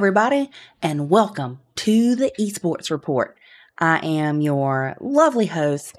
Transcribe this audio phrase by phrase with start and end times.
[0.00, 3.36] Everybody, and welcome to the Esports Report.
[3.78, 5.94] I am your lovely host,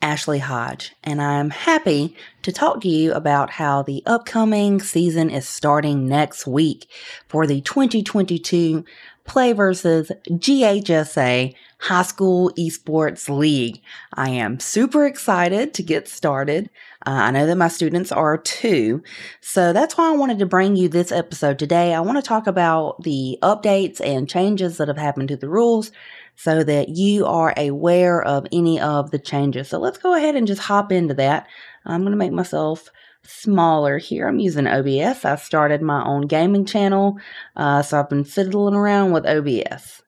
[0.00, 5.46] Ashley Hodge, and I'm happy to talk to you about how the upcoming season is
[5.46, 6.86] starting next week
[7.28, 8.86] for the 2022
[9.26, 13.82] Play versus GHSA High School Esports League.
[14.14, 16.70] I am super excited to get started.
[17.04, 19.02] Uh, I know that my students are too.
[19.40, 21.92] So that's why I wanted to bring you this episode today.
[21.92, 25.90] I want to talk about the updates and changes that have happened to the rules
[26.36, 29.68] so that you are aware of any of the changes.
[29.68, 31.48] So let's go ahead and just hop into that.
[31.84, 32.90] I'm going to make myself
[33.24, 34.28] smaller here.
[34.28, 35.24] I'm using OBS.
[35.24, 37.18] I started my own gaming channel,
[37.56, 40.01] uh, so I've been fiddling around with OBS.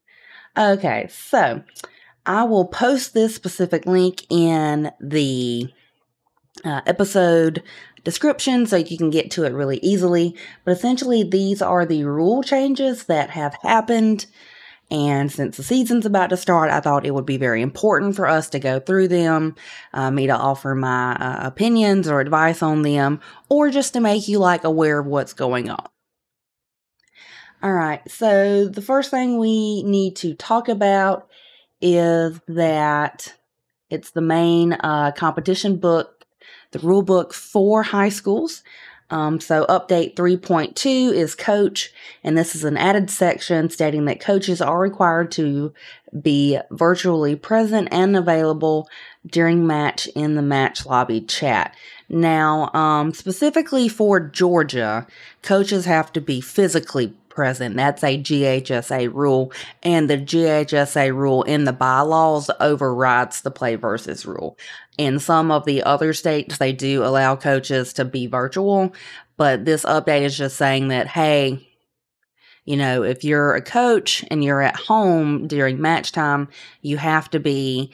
[0.57, 1.63] Okay, so
[2.25, 5.69] I will post this specific link in the
[6.65, 7.63] uh, episode
[8.05, 10.37] description so you can get to it really easily.
[10.65, 14.27] But essentially, these are the rule changes that have happened
[14.91, 18.27] and since the season's about to start, I thought it would be very important for
[18.27, 19.57] us to go through them,
[19.93, 24.29] uh, me to offer my uh, opinions or advice on them, or just to make
[24.29, 25.89] you like aware of what's going on.
[27.65, 31.31] All right, so the first thing we need to talk about
[31.81, 33.33] is that
[33.89, 36.27] it's the main uh, competition book,
[36.73, 38.63] the rule book for high schools.
[39.09, 41.91] Um, so update 3.2 is coach,
[42.23, 45.73] and this is an added section stating that coaches are required to
[46.21, 48.91] be virtually present and available
[49.27, 51.75] during match in the match lobby chat.
[52.11, 55.07] Now, um, specifically for Georgia,
[55.43, 57.77] coaches have to be physically present.
[57.77, 64.25] That's a GHSA rule, and the GHSA rule in the bylaws overrides the play versus
[64.25, 64.57] rule.
[64.97, 68.95] In some of the other states, they do allow coaches to be virtual,
[69.37, 71.67] but this update is just saying that, hey,
[72.65, 76.49] you know, if you're a coach and you're at home during match time,
[76.81, 77.93] you have to be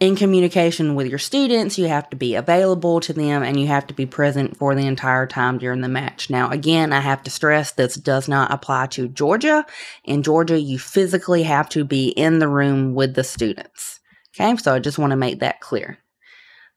[0.00, 3.86] in communication with your students, you have to be available to them, and you have
[3.88, 6.30] to be present for the entire time during the match.
[6.30, 9.66] Now, again, I have to stress this does not apply to Georgia.
[10.04, 14.00] In Georgia, you physically have to be in the room with the students.
[14.34, 15.98] Okay, so I just want to make that clear.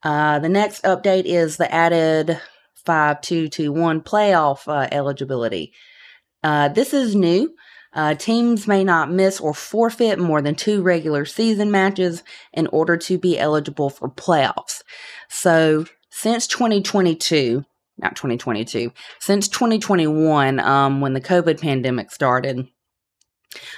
[0.03, 2.41] Uh, the next update is the added
[2.85, 5.71] 5221 playoff uh, eligibility.
[6.43, 7.55] Uh, this is new.
[7.95, 12.23] Uh, teams may not miss or forfeit more than two regular season matches
[12.53, 14.81] in order to be eligible for playoffs.
[15.29, 17.63] So, since 2022,
[17.97, 22.67] not 2022, since 2021, um, when the COVID pandemic started,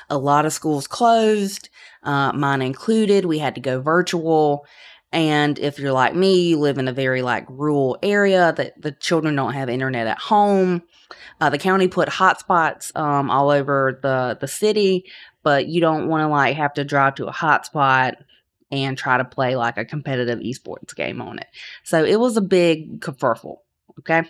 [0.09, 1.69] a lot of schools closed,
[2.03, 3.25] uh, mine included.
[3.25, 4.65] We had to go virtual.
[5.11, 8.91] And if you're like me, you live in a very like rural area that the
[8.91, 10.83] children don't have internet at home.
[11.39, 15.05] Uh, the county put hotspots um, all over the the city,
[15.43, 18.15] but you don't want to like have to drive to a hotspot
[18.71, 21.47] and try to play like a competitive esports game on it.
[21.83, 23.57] So it was a big kerfuffle.
[23.99, 24.23] Okay.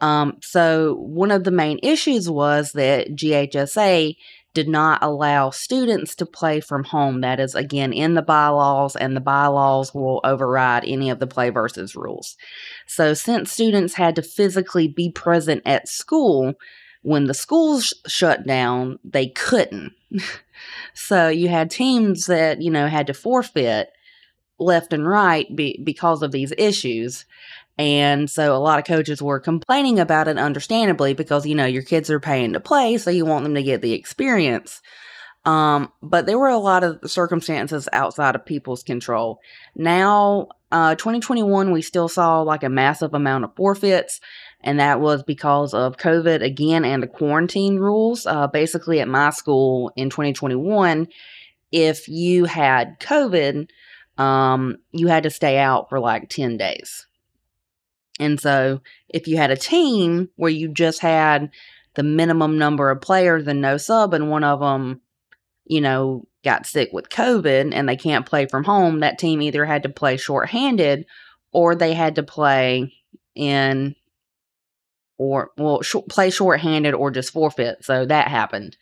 [0.00, 4.16] Um, so one of the main issues was that GHSA
[4.52, 7.20] did not allow students to play from home.
[7.20, 11.50] That is, again, in the bylaws, and the bylaws will override any of the play
[11.50, 12.36] versus rules.
[12.86, 16.54] So, since students had to physically be present at school,
[17.02, 19.92] when the schools shut down, they couldn't.
[20.94, 23.90] so, you had teams that, you know, had to forfeit
[24.60, 27.24] left and right be, because of these issues.
[27.80, 31.82] And so a lot of coaches were complaining about it, understandably, because, you know, your
[31.82, 34.82] kids are paying to play, so you want them to get the experience.
[35.46, 39.40] Um, but there were a lot of circumstances outside of people's control.
[39.74, 44.20] Now, uh, 2021, we still saw like a massive amount of forfeits,
[44.60, 48.26] and that was because of COVID again and the quarantine rules.
[48.26, 51.08] Uh, basically, at my school in 2021,
[51.72, 53.70] if you had COVID,
[54.18, 57.06] um, you had to stay out for like 10 days.
[58.20, 61.50] And so if you had a team where you just had
[61.94, 65.00] the minimum number of players and no sub, and one of them,
[65.64, 69.64] you know, got sick with COVID and they can't play from home, that team either
[69.64, 71.06] had to play shorthanded
[71.50, 72.92] or they had to play
[73.34, 73.96] in
[75.16, 77.84] or well sh- play shorthanded or just forfeit.
[77.84, 78.76] So that happened.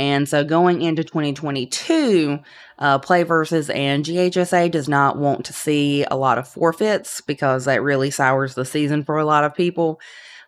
[0.00, 2.38] And so going into 2022,
[2.78, 7.66] uh, Play Versus and GHSA does not want to see a lot of forfeits because
[7.66, 10.00] that really sours the season for a lot of people.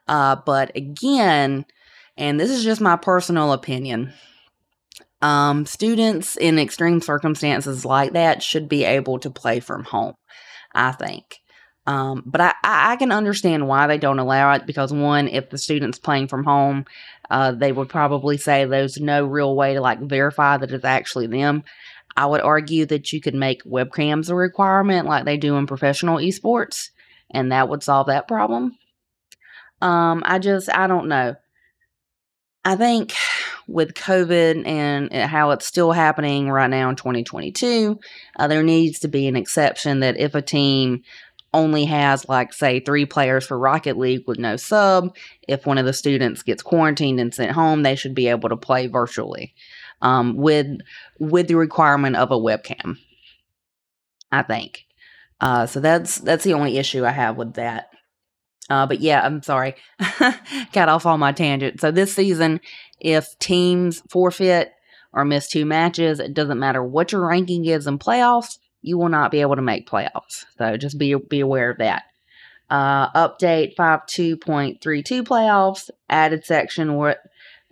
[0.09, 1.67] Uh, but again,
[2.17, 4.15] and this is just my personal opinion,
[5.21, 10.15] um, students in extreme circumstances like that should be able to play from home,
[10.75, 11.43] I think.
[11.87, 15.59] Um, but I, I can understand why they don't allow it because one, if the
[15.59, 16.87] student's playing from home,
[17.33, 21.27] uh, they would probably say there's no real way to like verify that it's actually
[21.27, 21.65] them.
[22.15, 26.19] I would argue that you could make webcams a requirement like they do in professional
[26.19, 26.91] esports,
[27.31, 28.77] and that would solve that problem.
[29.81, 31.35] Um, I just, I don't know.
[32.67, 33.15] I think
[33.67, 37.99] with COVID and how it's still happening right now in 2022,
[38.39, 41.03] uh, there needs to be an exception that if a team
[41.55, 45.15] only has, like, say, three players for Rocket League with no sub,
[45.47, 48.57] if one of the students gets quarantined and sent home, they should be able to
[48.57, 49.55] play virtually
[50.01, 50.67] um, with
[51.19, 52.99] with the requirement of a webcam.
[54.31, 54.87] I think.
[55.41, 57.91] Uh, so that's that's the only issue I have with that.
[58.71, 59.75] Uh, but yeah, I'm sorry,
[60.73, 61.81] got off on my tangent.
[61.81, 62.61] So this season,
[63.01, 64.73] if teams forfeit
[65.13, 69.09] or miss two matches, it doesn't matter what your ranking is in playoffs, you will
[69.09, 70.45] not be able to make playoffs.
[70.59, 72.05] So just be be aware of that.
[72.69, 77.19] Uh, update 52.32 playoffs, added section where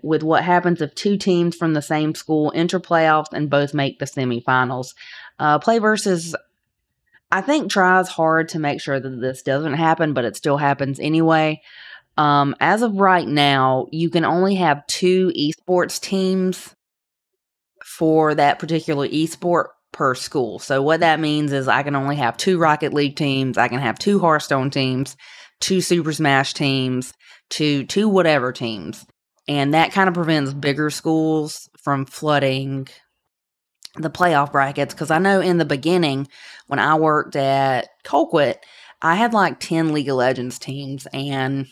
[0.02, 3.98] with what happens if two teams from the same school enter playoffs and both make
[3.98, 4.94] the semifinals.
[5.38, 6.34] Uh, play versus,
[7.30, 10.98] I think, tries hard to make sure that this doesn't happen, but it still happens
[11.00, 11.60] anyway.
[12.16, 16.74] Um, as of right now, you can only have two esports teams
[17.84, 20.58] for that particular esport per school.
[20.58, 23.80] So, what that means is I can only have two Rocket League teams, I can
[23.80, 25.16] have two Hearthstone teams,
[25.60, 27.12] two Super Smash teams,
[27.50, 29.04] two two whatever teams
[29.50, 32.86] and that kind of prevents bigger schools from flooding
[33.96, 36.28] the playoff brackets because I know in the beginning
[36.68, 38.58] when I worked at Colquitt,
[39.02, 41.66] I had like 10 League of Legends teams and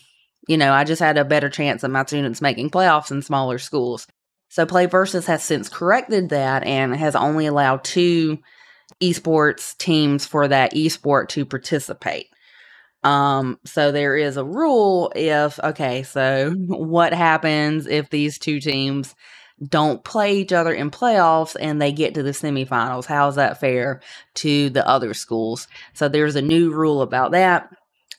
[0.49, 3.59] you know, I just had a better chance of my students making playoffs in smaller
[3.59, 4.07] schools.
[4.49, 8.39] So Play Versus has since corrected that and has only allowed two
[9.01, 12.29] esports teams for that esport to participate.
[13.05, 19.15] Um, so there is a rule if, okay, so what happens if these two teams
[19.67, 23.07] don't play each other in playoffs and they get to the semifinals?
[23.07, 24.01] How's that fair
[24.37, 25.69] to the other schools?
[25.95, 27.69] So there's a new rule about that.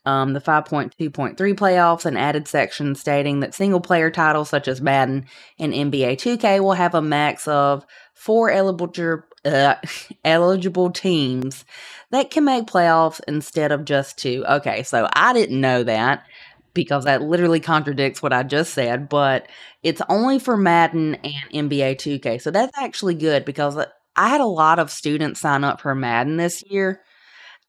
[0.09, 5.27] Um, the 5.2.3 playoffs, and added section stating that single player titles such as Madden
[5.59, 7.85] and NBA 2K will have a max of
[8.15, 9.75] four eligible, uh,
[10.25, 11.63] eligible teams
[12.09, 14.43] that can make playoffs instead of just two.
[14.49, 16.25] Okay, so I didn't know that
[16.73, 19.47] because that literally contradicts what I just said, but
[19.83, 22.41] it's only for Madden and NBA 2K.
[22.41, 23.77] So that's actually good because
[24.15, 27.01] I had a lot of students sign up for Madden this year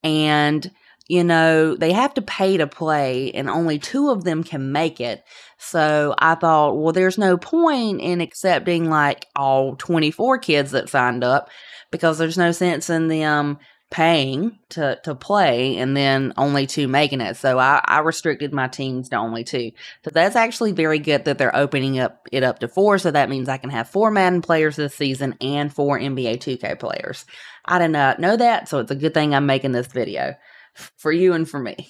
[0.03, 0.71] and
[1.11, 5.01] you know, they have to pay to play and only two of them can make
[5.01, 5.25] it.
[5.59, 11.25] So I thought, well, there's no point in accepting like all 24 kids that signed
[11.25, 11.51] up
[11.91, 13.59] because there's no sense in them
[13.91, 17.37] paying to to play and then only two making it.
[17.37, 19.73] So I, I restricted my teams to only two.
[20.05, 22.99] So that's actually very good that they're opening up it up to four.
[22.99, 26.79] So that means I can have four Madden players this season and four NBA 2K
[26.79, 27.25] players.
[27.65, 30.37] I did not know that, so it's a good thing I'm making this video
[30.75, 31.89] for you and for me.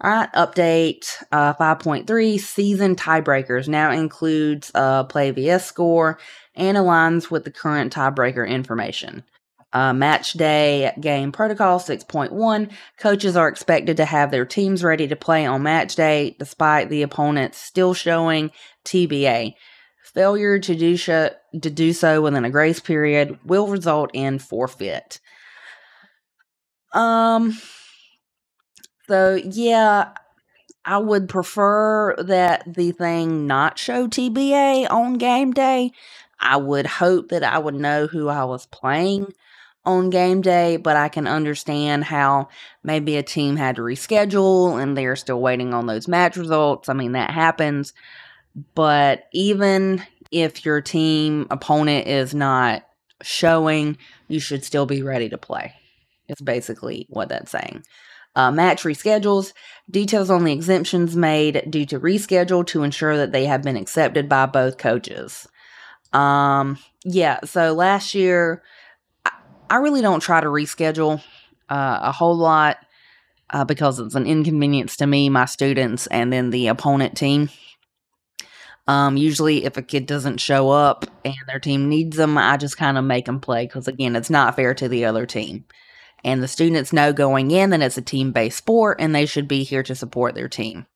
[0.00, 6.18] All right, update uh, 5.3 season tiebreakers now includes uh, play vs score
[6.54, 9.24] and aligns with the current tiebreaker information.
[9.72, 15.16] Uh, match day game protocol 6.1 coaches are expected to have their teams ready to
[15.16, 18.52] play on match day despite the opponents still showing
[18.84, 19.54] TBA.
[20.12, 25.18] Failure to do, sh- to do so within a grace period will result in forfeit.
[26.94, 27.58] Um,
[29.06, 30.12] so yeah,
[30.84, 35.92] I would prefer that the thing not show TBA on game day.
[36.40, 39.32] I would hope that I would know who I was playing
[39.84, 42.48] on game day, but I can understand how
[42.82, 46.88] maybe a team had to reschedule and they're still waiting on those match results.
[46.88, 47.92] I mean, that happens.
[48.74, 52.84] But even if your team opponent is not
[53.22, 53.98] showing,
[54.28, 55.74] you should still be ready to play.
[56.28, 57.84] It's basically what that's saying.
[58.36, 59.52] Uh, match reschedules,
[59.88, 64.28] details on the exemptions made due to reschedule to ensure that they have been accepted
[64.28, 65.46] by both coaches.
[66.12, 68.62] Um, yeah, so last year
[69.70, 71.22] I really don't try to reschedule
[71.68, 72.78] uh, a whole lot
[73.50, 77.50] uh, because it's an inconvenience to me, my students, and then the opponent team.
[78.86, 82.76] Um, usually, if a kid doesn't show up and their team needs them, I just
[82.76, 85.64] kind of make them play because, again, it's not fair to the other team.
[86.24, 89.46] And the students know going in that it's a team based sport and they should
[89.46, 90.86] be here to support their team.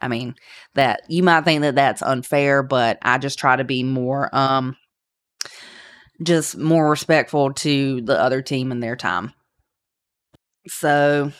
[0.00, 0.34] I mean,
[0.74, 4.76] that you might think that that's unfair, but I just try to be more um,
[6.22, 9.32] just more respectful to the other team and their time.
[10.66, 11.32] So,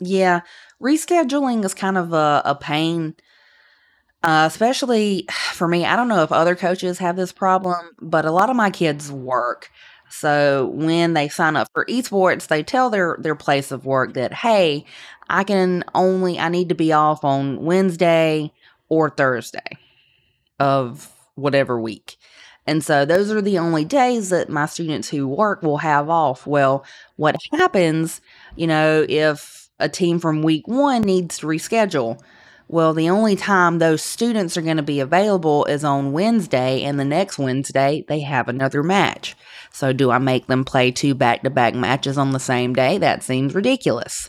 [0.00, 0.40] Yeah,
[0.82, 3.14] rescheduling is kind of a, a pain,
[4.22, 5.84] uh, especially for me.
[5.84, 9.10] I don't know if other coaches have this problem, but a lot of my kids
[9.10, 9.70] work.
[10.08, 14.32] So when they sign up for esports, they tell their their place of work that
[14.32, 14.84] hey,
[15.28, 18.52] I can only I need to be off on Wednesday
[18.88, 19.78] or Thursday
[20.58, 22.16] of whatever week.
[22.66, 26.46] And so those are the only days that my students who work will have off.
[26.46, 26.84] Well,
[27.16, 28.20] what happens,
[28.56, 32.20] you know, if a team from week one needs to reschedule,
[32.68, 36.98] well, the only time those students are going to be available is on Wednesday, and
[36.98, 39.36] the next Wednesday they have another match.
[39.72, 42.98] So, do I make them play two back to back matches on the same day?
[42.98, 44.28] That seems ridiculous.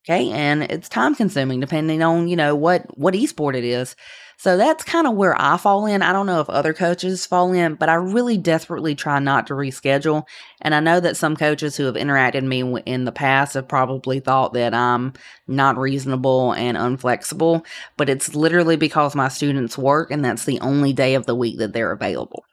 [0.00, 3.96] Okay, and it's time consuming depending on, you know, what what esport it is.
[4.40, 6.00] So that's kind of where I fall in.
[6.00, 9.54] I don't know if other coaches fall in, but I really desperately try not to
[9.54, 10.28] reschedule.
[10.60, 14.20] And I know that some coaches who have interacted me in the past have probably
[14.20, 15.14] thought that I'm
[15.48, 17.66] not reasonable and unflexible,
[17.96, 21.58] but it's literally because my students work and that's the only day of the week
[21.58, 22.44] that they're available.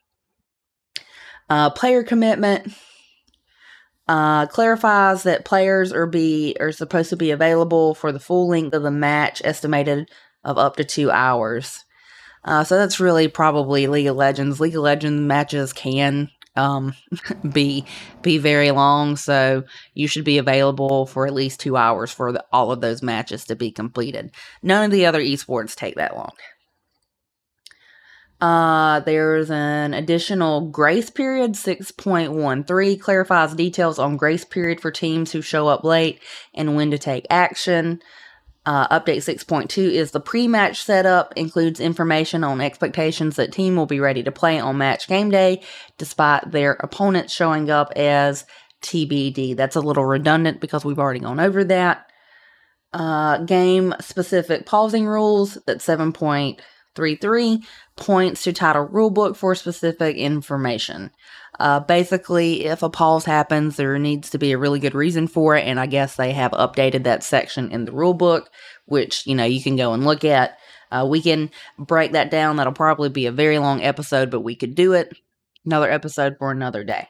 [1.52, 2.74] Uh, player commitment
[4.08, 8.74] uh, clarifies that players are be are supposed to be available for the full length
[8.74, 10.10] of the match, estimated
[10.46, 11.84] of up to two hours.
[12.46, 14.60] Uh, so that's really probably League of Legends.
[14.60, 16.94] League of Legends matches can um,
[17.52, 17.86] be
[18.22, 22.46] be very long, so you should be available for at least two hours for the,
[22.54, 24.32] all of those matches to be completed.
[24.62, 26.32] None of the other esports take that long.
[28.42, 31.54] Uh, there's an additional grace period.
[31.54, 36.20] 6.13 clarifies details on grace period for teams who show up late
[36.54, 38.02] and when to take action.
[38.66, 44.00] Uh, update 6.2 is the pre-match setup, includes information on expectations that team will be
[44.00, 45.62] ready to play on match game day,
[46.00, 48.44] despite their opponents showing up as
[48.82, 49.56] TBD.
[49.56, 52.10] That's a little redundant because we've already gone over that.
[52.92, 57.64] Uh, game specific pausing rules, that's 7.33,
[57.98, 61.12] points to title rulebook for specific information.
[61.60, 65.56] Uh, basically, if a pause happens, there needs to be a really good reason for
[65.56, 68.50] it, and I guess they have updated that section in the rule book,
[68.86, 70.58] which you know you can go and look at.
[70.92, 72.58] Uh, we can break that down.
[72.58, 75.16] That'll probably be a very long episode, but we could do it.
[75.66, 77.08] Another episode for another day.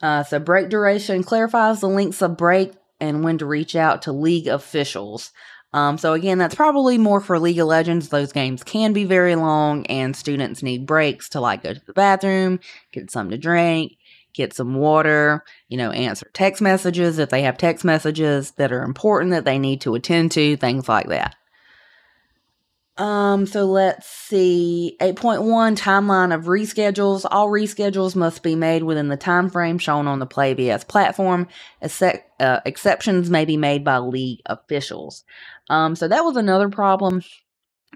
[0.00, 4.12] Uh, so, break duration clarifies the lengths of break and when to reach out to
[4.12, 5.32] league officials.
[5.72, 8.08] Um, so again, that's probably more for League of Legends.
[8.08, 11.92] Those games can be very long, and students need breaks to like go to the
[11.92, 12.60] bathroom,
[12.92, 13.92] get something to drink,
[14.32, 18.82] get some water, you know, answer text messages if they have text messages that are
[18.82, 21.34] important that they need to attend to, things like that.
[22.98, 24.96] Um, so let's see.
[25.00, 27.24] 8.1 timeline of reschedules.
[27.30, 31.46] All reschedules must be made within the time frame shown on the Play VS platform.
[31.80, 35.24] Uh, exceptions may be made by league officials.
[35.70, 37.22] Um, so that was another problem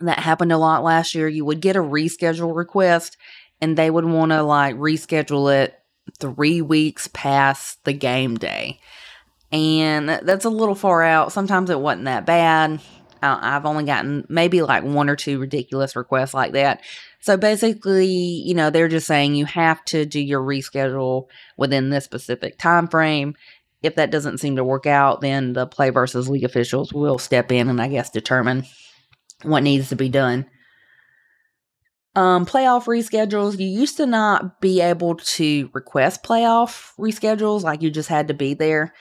[0.00, 1.28] that happened a lot last year.
[1.28, 3.16] You would get a reschedule request
[3.60, 5.74] and they would want to like reschedule it
[6.18, 8.78] three weeks past the game day.
[9.50, 11.32] And that's a little far out.
[11.32, 12.80] Sometimes it wasn't that bad.
[13.22, 16.82] I've only gotten maybe like one or two ridiculous requests like that.
[17.20, 21.26] So basically, you know, they're just saying you have to do your reschedule
[21.56, 23.34] within this specific time frame
[23.82, 27.50] if that doesn't seem to work out, then the play versus league officials will step
[27.50, 28.64] in and I guess determine
[29.42, 30.46] what needs to be done.
[32.14, 33.58] Um, playoff reschedules.
[33.58, 38.34] You used to not be able to request playoff reschedules, like you just had to
[38.34, 38.92] be there.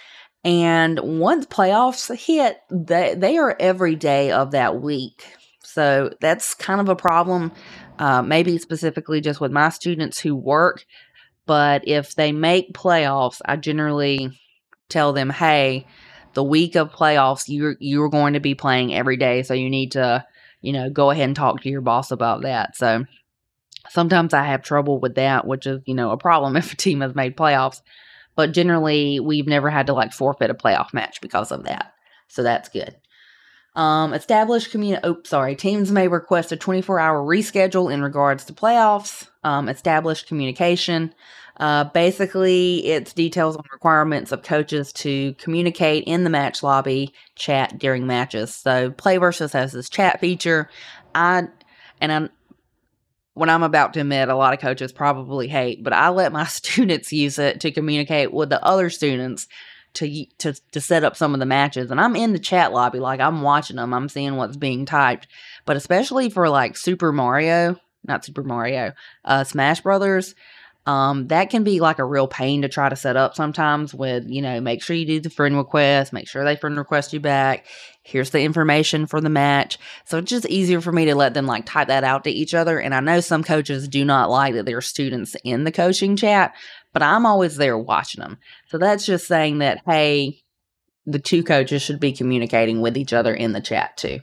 [0.43, 5.23] And once playoffs hit, they, they are every day of that week.
[5.63, 7.51] So that's kind of a problem,
[7.99, 10.85] uh, maybe specifically just with my students who work.
[11.45, 14.39] But if they make playoffs, I generally
[14.89, 15.85] tell them, hey,
[16.33, 19.93] the week of playoffs, you're you're going to be playing every day, so you need
[19.93, 20.25] to,
[20.61, 22.75] you know, go ahead and talk to your boss about that.
[22.77, 23.05] So
[23.89, 27.01] sometimes I have trouble with that, which is, you know, a problem if a team
[27.01, 27.81] has made playoffs.
[28.35, 31.93] But generally, we've never had to like forfeit a playoff match because of that.
[32.27, 32.95] So that's good.
[33.75, 35.01] Um, established community.
[35.05, 35.55] Oh, sorry.
[35.55, 39.27] Teams may request a 24 hour reschedule in regards to playoffs.
[39.43, 41.13] Um, established communication.
[41.57, 47.77] Uh, basically, it's details on requirements of coaches to communicate in the match lobby chat
[47.77, 48.53] during matches.
[48.53, 50.69] So, Play Versus has this chat feature.
[51.13, 51.47] I
[51.99, 52.29] and I'm
[53.33, 56.45] what I'm about to admit, a lot of coaches probably hate, but I let my
[56.47, 59.47] students use it to communicate with the other students
[59.93, 61.91] to to to set up some of the matches.
[61.91, 65.27] And I'm in the chat lobby, like I'm watching them, I'm seeing what's being typed.
[65.65, 68.93] But especially for like Super Mario, not Super Mario,
[69.25, 70.33] uh, Smash Brothers,
[70.87, 74.27] Um, that can be like a real pain to try to set up sometimes with,
[74.27, 77.19] you know, make sure you do the friend request, make sure they friend request you
[77.19, 77.65] back.
[78.03, 79.77] Here's the information for the match.
[80.05, 82.55] So it's just easier for me to let them like type that out to each
[82.55, 82.79] other.
[82.79, 86.55] And I know some coaches do not like that their students in the coaching chat,
[86.93, 88.39] but I'm always there watching them.
[88.69, 90.41] So that's just saying that, hey,
[91.05, 94.19] the two coaches should be communicating with each other in the chat too.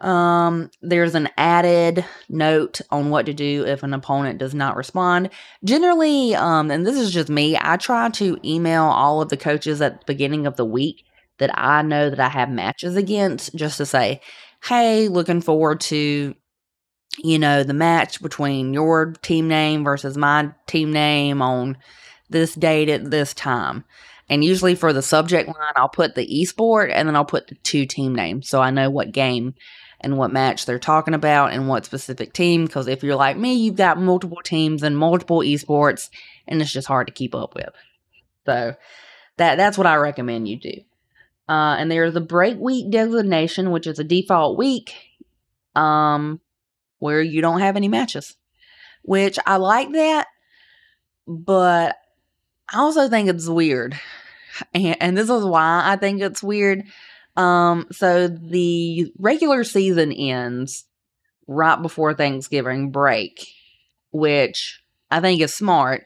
[0.00, 5.28] Um, there's an added note on what to do if an opponent does not respond.
[5.64, 9.82] Generally, um, and this is just me, I try to email all of the coaches
[9.82, 11.04] at the beginning of the week
[11.38, 14.20] that I know that I have matches against just to say,
[14.64, 16.34] hey, looking forward to,
[17.18, 21.76] you know, the match between your team name versus my team name on
[22.28, 23.84] this date at this time.
[24.28, 27.54] And usually for the subject line, I'll put the esport and then I'll put the
[27.56, 29.54] two team names so I know what game
[30.00, 32.66] and what match they're talking about and what specific team.
[32.66, 36.10] Because if you're like me, you've got multiple teams and multiple esports,
[36.46, 37.70] and it's just hard to keep up with.
[38.46, 38.74] So
[39.38, 40.74] that that's what I recommend you do.
[41.48, 44.94] Uh, and there's a break week designation, which is a default week,
[45.74, 46.40] um,
[46.98, 48.36] where you don't have any matches,
[49.02, 50.26] which I like that,
[51.26, 51.96] but
[52.72, 53.98] I also think it's weird.
[54.74, 56.84] And, and this is why I think it's weird
[57.38, 60.84] um, so the regular season ends
[61.46, 63.46] right before Thanksgiving break,
[64.10, 66.04] which I think is smart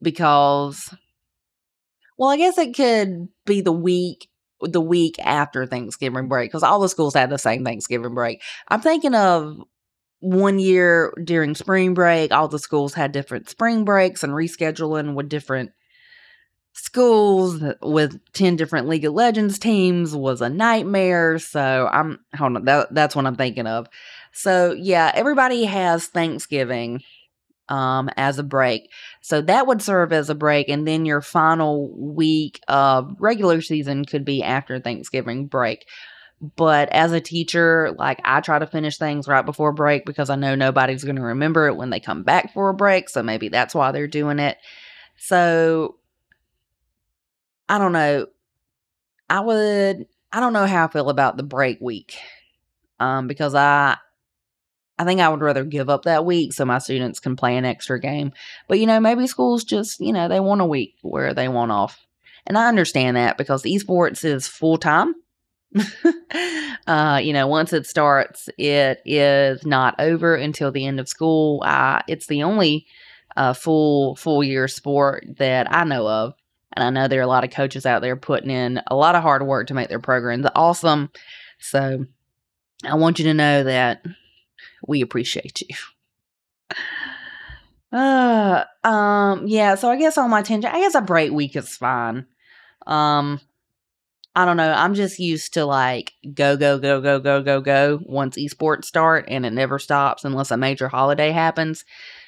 [0.00, 0.94] because
[2.16, 4.28] well, I guess it could be the week
[4.62, 8.42] the week after Thanksgiving break because all the schools had the same Thanksgiving break.
[8.68, 9.58] I'm thinking of
[10.20, 15.28] one year during spring break, all the schools had different spring breaks and rescheduling with
[15.28, 15.72] different
[16.72, 21.38] schools with 10 different League of Legends teams was a nightmare.
[21.38, 23.88] So I'm hold on, that, that's what I'm thinking of.
[24.32, 27.02] So yeah, everybody has Thanksgiving
[27.68, 28.90] um as a break.
[29.20, 34.04] So that would serve as a break and then your final week of regular season
[34.04, 35.86] could be after Thanksgiving break.
[36.56, 40.36] But as a teacher, like I try to finish things right before break because I
[40.36, 43.48] know nobody's going to remember it when they come back for a break, so maybe
[43.48, 44.58] that's why they're doing it.
[45.16, 45.96] So
[47.68, 48.26] I don't know.
[49.30, 52.16] I would I don't know how I feel about the break week.
[53.00, 53.96] Um, because I
[54.98, 57.64] I think I would rather give up that week so my students can play an
[57.64, 58.32] extra game.
[58.68, 61.72] But you know, maybe schools just, you know, they want a week where they want
[61.72, 62.06] off.
[62.46, 65.14] And I understand that because esports is full time.
[66.86, 71.62] uh, you know, once it starts, it is not over until the end of school.
[71.64, 72.86] Uh, it's the only
[73.36, 76.34] uh, full full year sport that I know of
[76.76, 79.14] and I know there are a lot of coaches out there putting in a lot
[79.14, 81.10] of hard work to make their programs awesome.
[81.58, 82.04] So
[82.84, 84.04] I want you to know that
[84.86, 85.76] we appreciate you.
[87.92, 91.76] Uh, um, yeah, so I guess on my tangent, I guess a break week is
[91.76, 92.26] fine.
[92.86, 93.40] Um,
[94.34, 94.70] I don't know.
[94.70, 99.24] I'm just used to like go, go, go, go, go, go, go once esports start
[99.28, 101.86] and it never stops unless a major holiday happens.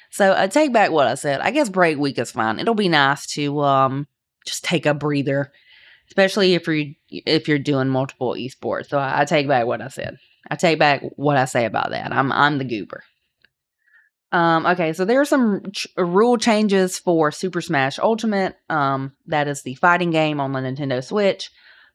[0.09, 1.39] So I take back what I said.
[1.41, 2.57] I guess break week is fine.
[2.57, 4.07] It'll be nice to um
[4.43, 5.51] just take a breather,
[6.07, 8.87] especially if you're if you're doing multiple esports.
[8.87, 10.17] So I, I take back what I said.
[10.49, 12.11] I take back what I say about that.
[12.11, 13.03] I'm I'm the goober.
[14.31, 18.55] Um, okay, so there are some ch- rule changes for Super Smash Ultimate.
[18.69, 21.49] Um, that is the fighting game on the Nintendo Switch.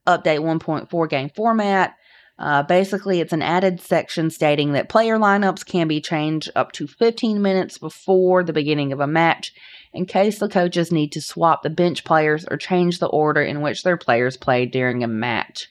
[0.06, 1.94] Update 1.4 game format.
[2.36, 6.88] Uh, basically, it's an added section stating that player lineups can be changed up to
[6.88, 9.52] 15 minutes before the beginning of a match
[9.92, 13.60] in case the coaches need to swap the bench players or change the order in
[13.60, 15.68] which their players play during a match.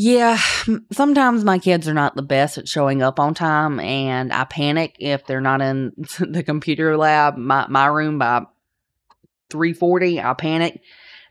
[0.00, 0.38] Yeah,
[0.92, 4.94] sometimes my kids are not the best at showing up on time, and I panic
[5.00, 8.46] if they're not in the computer lab, my, my room by
[9.50, 10.20] 340.
[10.20, 10.82] I panic.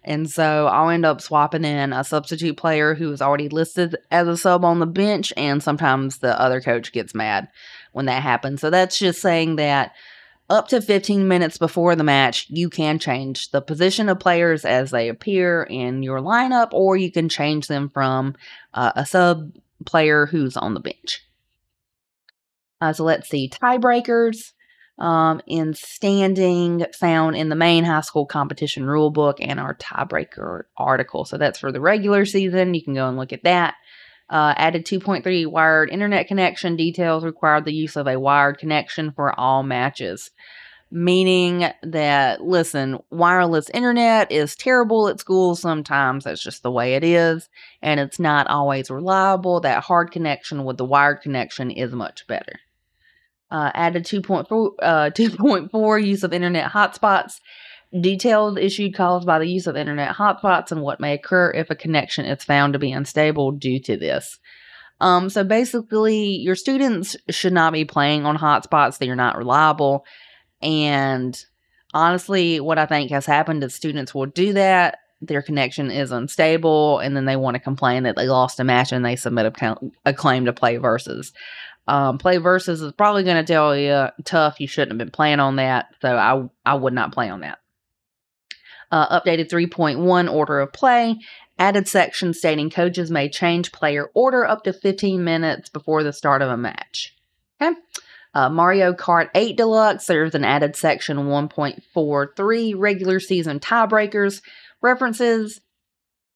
[0.04, 4.28] And so I'll end up swapping in a substitute player who is already listed as
[4.28, 7.48] a sub on the bench, and sometimes the other coach gets mad
[7.94, 8.60] when that happens.
[8.60, 9.94] So that's just saying that
[10.50, 14.92] up to 15 minutes before the match, you can change the position of players as
[14.92, 18.36] they appear in your lineup, or you can change them from
[18.74, 19.52] uh, a sub
[19.86, 21.24] player who's on the bench.
[22.80, 24.54] Uh, so let's see tiebreakers
[25.00, 31.26] um, in standing found in the main high school competition rulebook and our tiebreaker article.
[31.26, 32.74] So that's for the regular season.
[32.74, 33.76] You can go and look at that.
[34.30, 39.38] Uh, added 2.3 wired internet connection details required the use of a wired connection for
[39.40, 40.32] all matches.
[40.90, 46.24] Meaning that, listen, wireless internet is terrible at school sometimes.
[46.24, 47.50] That's just the way it is.
[47.82, 49.60] And it's not always reliable.
[49.60, 52.60] That hard connection with the wired connection is much better.
[53.52, 57.40] Uh, added 2.4, uh, 2.4 use of internet hotspots.
[57.94, 61.76] Detailed issue caused by the use of internet hotspots and what may occur if a
[61.76, 64.40] connection is found to be unstable due to this.
[65.00, 70.06] Um, so basically, your students should not be playing on hotspots that are not reliable.
[70.62, 71.40] And
[71.94, 75.00] honestly, what I think has happened is students will do that.
[75.22, 78.92] Their connection is unstable, and then they want to complain that they lost a match
[78.92, 81.32] and they submit a, a claim to play versus.
[81.88, 84.60] Um, play versus is probably going to tell you tough.
[84.60, 87.60] You shouldn't have been playing on that, so I I would not play on that.
[88.90, 91.18] Uh, updated 3.1 order of play
[91.60, 96.42] added section stating coaches may change player order up to 15 minutes before the start
[96.42, 97.16] of a match.
[97.62, 97.76] Okay.
[98.34, 104.42] Uh, Mario Kart 8 Deluxe, there's an added section 1.43 regular season tiebreakers.
[104.82, 105.60] References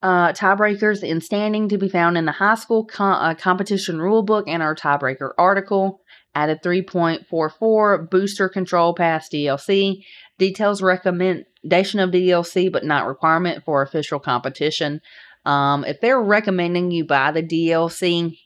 [0.01, 4.63] uh, tiebreakers in standing to be found in the high school uh, competition rulebook and
[4.63, 6.01] our tiebreaker article.
[6.33, 10.03] Added 3.44 booster control pass DLC.
[10.41, 14.99] Details recommendation of DLC, but not requirement for official competition.
[15.45, 18.39] Um, if they're recommending you buy the DLC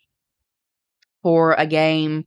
[1.23, 2.25] for a game,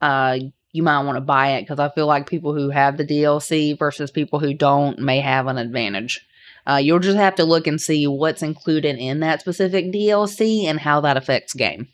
[0.00, 0.38] uh,
[0.72, 3.78] you might want to buy it because I feel like people who have the DLC
[3.78, 6.26] versus people who don't may have an advantage.
[6.66, 10.80] Uh, you'll just have to look and see what's included in that specific DLC and
[10.80, 11.86] how that affects game.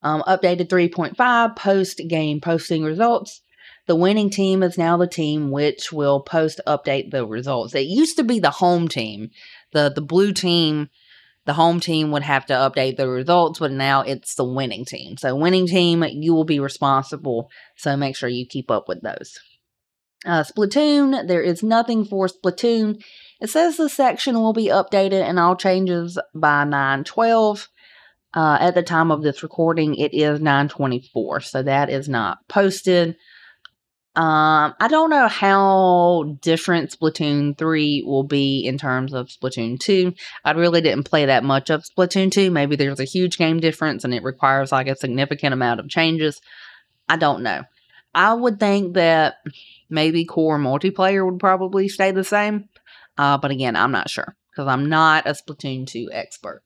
[0.00, 3.40] Um, updated 3.5 post game posting results.
[3.86, 7.74] The winning team is now the team which will post update the results.
[7.74, 9.30] It used to be the home team.
[9.72, 10.88] The the blue team,
[11.44, 15.16] the home team would have to update the results, but now it's the winning team.
[15.16, 17.48] So winning team, you will be responsible.
[17.76, 19.38] So make sure you keep up with those.
[20.24, 23.00] Uh, Splatoon, there is nothing for Splatoon.
[23.40, 27.68] It says the section will be updated and all changes by 912.
[28.34, 33.16] Uh, at the time of this recording, it is 924, so that is not posted.
[34.16, 40.14] Um, I don't know how different Splatoon 3 will be in terms of Splatoon 2.
[40.42, 42.50] I really didn't play that much of Splatoon 2.
[42.50, 46.40] Maybe there's a huge game difference and it requires like a significant amount of changes.
[47.10, 47.64] I don't know.
[48.14, 49.34] I would think that
[49.90, 52.70] maybe core multiplayer would probably stay the same.
[53.18, 56.62] Uh, but again, I'm not sure because I'm not a Splatoon 2 expert.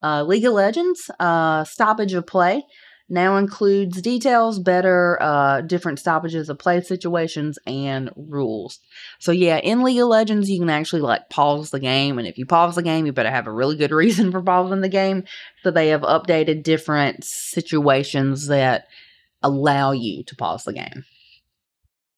[0.00, 2.62] Uh, League of Legends, uh, stoppage of play
[3.10, 8.78] now includes details, better, uh, different stoppages of play situations, and rules.
[9.18, 12.18] So, yeah, in League of Legends, you can actually like pause the game.
[12.18, 14.80] And if you pause the game, you better have a really good reason for pausing
[14.80, 15.24] the game.
[15.64, 18.86] So, they have updated different situations that
[19.42, 21.04] allow you to pause the game.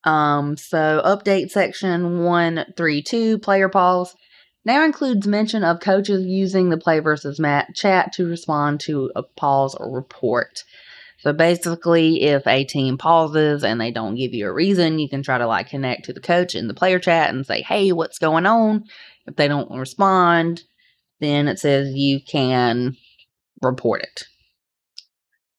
[0.04, 4.14] Um, so, update section 132 player pause
[4.64, 9.22] now includes mention of coaches using the play versus mat chat to respond to a
[9.22, 10.62] pause or report.
[11.18, 15.22] So basically, if a team pauses and they don't give you a reason, you can
[15.22, 18.18] try to like connect to the coach in the player chat and say, hey, what's
[18.18, 18.84] going on?
[19.26, 20.62] If they don't respond,
[21.20, 22.96] then it says you can
[23.62, 24.24] report it.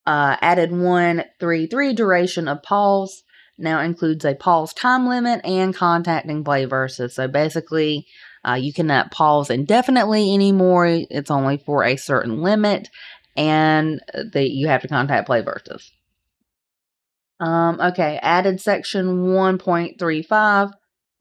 [0.06, 3.24] Uh, added 133 duration of pause
[3.58, 7.16] now includes a pause time limit and contacting play versus.
[7.16, 8.06] So basically,
[8.48, 10.88] uh, you cannot pause indefinitely anymore.
[10.88, 12.90] It's only for a certain limit,
[13.36, 15.92] and that you have to contact play versus.
[17.40, 20.72] Um, okay, added section 1.35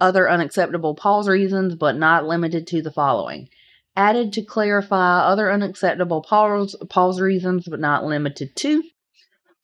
[0.02, 3.48] other unacceptable pause reasons, but not limited to the following.
[3.94, 8.82] Added to clarify other unacceptable pause, pause reasons, but not limited to.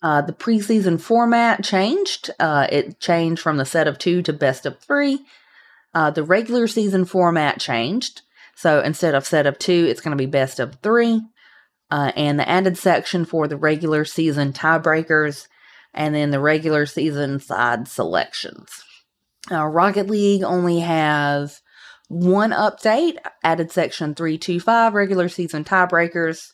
[0.01, 2.31] Uh, the preseason format changed.
[2.39, 5.19] Uh, it changed from the set of two to best of three.
[5.99, 8.23] Uh, the regular season format changed.
[8.55, 11.21] So instead of set of two, it's going to be best of three.
[11.91, 15.49] Uh, and the added section for the regular season tiebreakers
[15.93, 18.85] and then the regular season side selections.
[19.51, 21.63] Uh, Rocket League only has
[22.07, 26.53] one update, added section 325 regular season tiebreakers.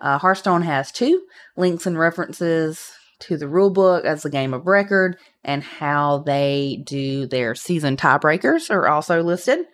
[0.00, 1.22] Uh, Hearthstone has two
[1.56, 7.26] links and references to the rulebook as a game of record and how they do
[7.26, 9.66] their season tiebreakers are also listed.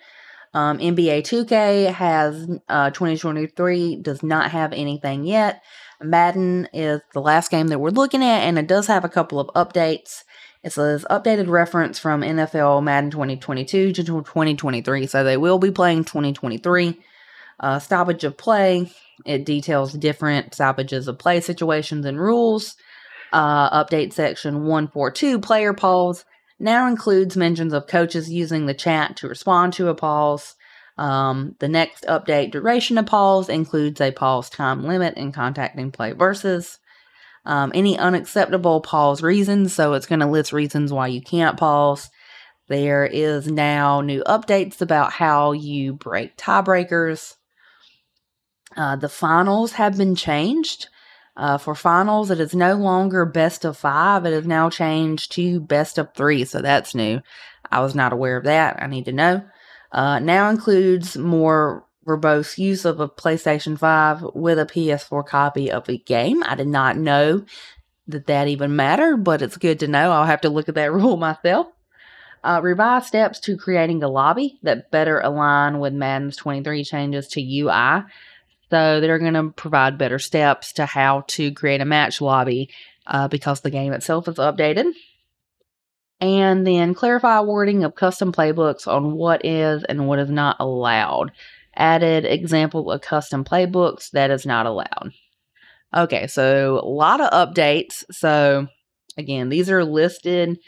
[0.54, 5.62] Um, NBA 2K has uh, 2023 does not have anything yet.
[6.00, 9.40] Madden is the last game that we're looking at, and it does have a couple
[9.40, 10.24] of updates.
[10.62, 16.04] It says updated reference from NFL Madden 2022 to 2023, so they will be playing
[16.04, 17.00] 2023.
[17.60, 18.90] Uh, stoppage of play.
[19.24, 22.76] It details different stoppages of play situations and rules.
[23.32, 26.24] Uh, update section 142 player pause
[26.58, 30.54] now includes mentions of coaches using the chat to respond to a pause.
[30.98, 36.12] Um, the next update duration of pause includes a pause time limit in contacting play
[36.12, 36.78] versus.
[37.46, 39.74] um, any unacceptable pause reasons.
[39.74, 42.10] So it's going to list reasons why you can't pause.
[42.68, 47.36] There is now new updates about how you break tiebreakers.
[48.76, 50.88] Uh, the finals have been changed.
[51.36, 54.24] Uh, for finals, it is no longer best of five.
[54.24, 56.44] It is now changed to best of three.
[56.44, 57.20] So that's new.
[57.70, 58.82] I was not aware of that.
[58.82, 59.44] I need to know.
[59.92, 65.88] Uh, now includes more verbose use of a PlayStation 5 with a PS4 copy of
[65.88, 66.42] a game.
[66.44, 67.44] I did not know
[68.06, 70.12] that that even mattered, but it's good to know.
[70.12, 71.66] I'll have to look at that rule myself.
[72.44, 77.40] Uh, revise steps to creating a lobby that better align with Madden's 23 changes to
[77.40, 78.04] UI.
[78.70, 82.70] So they're going to provide better steps to how to create a match lobby
[83.06, 84.92] uh, because the game itself is updated.
[86.20, 91.30] And then clarify wording of custom playbooks on what is and what is not allowed.
[91.74, 95.12] Added example of custom playbooks that is not allowed.
[95.94, 98.04] Okay, so a lot of updates.
[98.10, 98.66] So
[99.16, 100.58] again, these are listed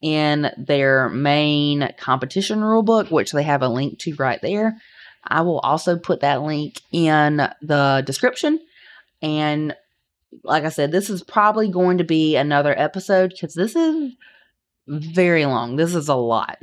[0.00, 4.78] in their main competition rulebook, which they have a link to right there.
[5.26, 8.60] I will also put that link in the description.
[9.22, 9.74] And
[10.42, 14.12] like I said, this is probably going to be another episode because this is
[14.86, 15.76] very long.
[15.76, 16.58] This is a lot.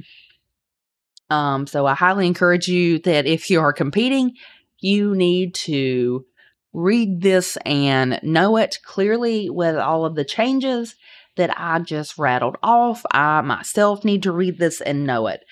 [1.29, 4.35] Um, so I highly encourage you that if you are competing,
[4.79, 6.25] you need to
[6.73, 10.95] read this and know it clearly with all of the changes
[11.37, 13.05] that I just rattled off.
[13.11, 15.43] I myself need to read this and know it.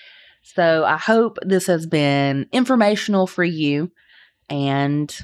[0.42, 3.90] So I hope this has been informational for you
[4.48, 5.14] and,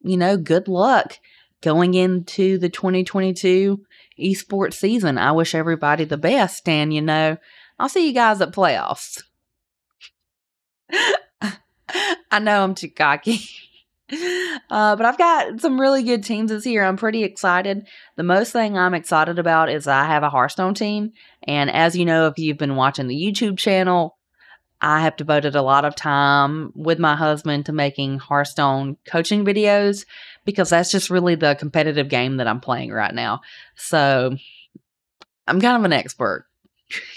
[0.00, 1.18] you know, good luck
[1.60, 3.80] going into the 2022
[4.18, 5.18] esports season.
[5.18, 6.68] I wish everybody the best.
[6.68, 7.36] And, you know,
[7.78, 9.22] I'll see you guys at playoffs.
[12.30, 13.40] I know I'm too cocky.
[14.70, 16.82] Uh, but I've got some really good teams this year.
[16.82, 17.86] I'm pretty excited.
[18.16, 21.12] The most thing I'm excited about is I have a Hearthstone team.
[21.42, 24.17] And as you know, if you've been watching the YouTube channel,
[24.80, 30.04] I have devoted a lot of time with my husband to making Hearthstone coaching videos
[30.44, 33.40] because that's just really the competitive game that I'm playing right now.
[33.74, 34.36] So
[35.46, 36.46] I'm kind of an expert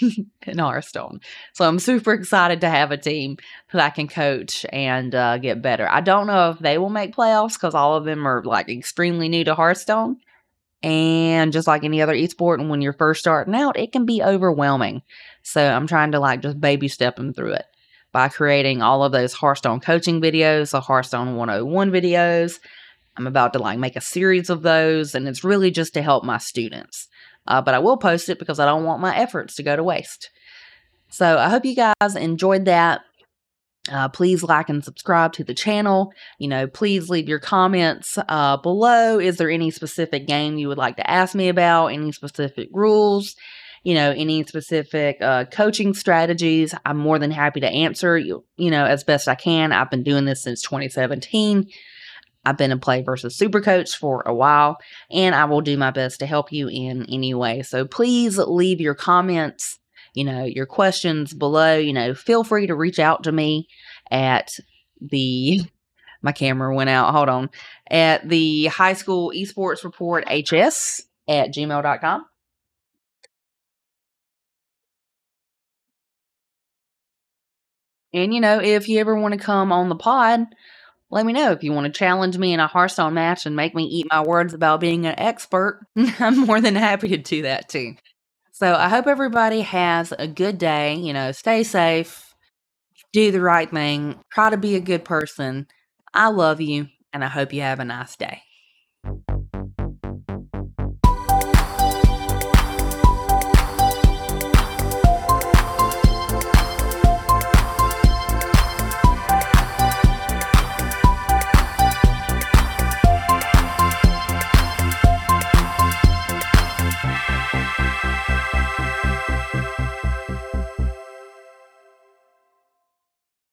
[0.46, 1.20] in Hearthstone.
[1.52, 3.36] So I'm super excited to have a team
[3.72, 5.88] that I can coach and uh, get better.
[5.88, 9.28] I don't know if they will make playoffs because all of them are like extremely
[9.28, 10.16] new to Hearthstone.
[10.82, 14.22] And just like any other esport, and when you're first starting out, it can be
[14.22, 15.02] overwhelming.
[15.42, 17.66] So I'm trying to like just baby step them through it
[18.10, 22.58] by creating all of those Hearthstone coaching videos, the Hearthstone 101 videos.
[23.16, 26.24] I'm about to like make a series of those, and it's really just to help
[26.24, 27.08] my students.
[27.46, 29.82] Uh, but I will post it because I don't want my efforts to go to
[29.82, 30.30] waste.
[31.08, 33.02] So I hope you guys enjoyed that.
[33.90, 36.12] Uh, please like and subscribe to the channel.
[36.38, 39.18] You know, please leave your comments uh, below.
[39.18, 41.88] Is there any specific game you would like to ask me about?
[41.88, 43.34] Any specific rules?
[43.82, 46.72] You know, any specific uh, coaching strategies?
[46.86, 48.16] I'm more than happy to answer.
[48.16, 49.72] You, you know, as best I can.
[49.72, 51.66] I've been doing this since 2017.
[52.44, 54.78] I've been a play versus super coach for a while,
[55.10, 57.62] and I will do my best to help you in any way.
[57.62, 59.78] So please leave your comments
[60.14, 61.76] you know, your questions below.
[61.76, 63.68] You know, feel free to reach out to me
[64.10, 64.58] at
[65.00, 65.60] the
[66.22, 67.12] my camera went out.
[67.12, 67.50] Hold on.
[67.90, 72.26] At the high school esports report HS at gmail.com.
[78.14, 80.46] And you know, if you ever want to come on the pod,
[81.10, 83.74] let me know if you want to challenge me in a Hearthstone match and make
[83.74, 85.80] me eat my words about being an expert.
[85.96, 87.94] I'm more than happy to do that too.
[88.62, 90.94] So I hope everybody has a good day.
[90.94, 92.32] You know, stay safe,
[93.12, 95.66] do the right thing, try to be a good person.
[96.14, 98.42] I love you, and I hope you have a nice day.